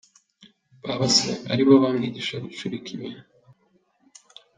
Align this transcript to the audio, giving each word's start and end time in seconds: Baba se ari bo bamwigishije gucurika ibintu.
Baba 0.83 1.07
se 1.17 1.29
ari 1.51 1.63
bo 1.67 1.73
bamwigishije 1.83 2.37
gucurika 2.45 2.87
ibintu. 2.95 3.21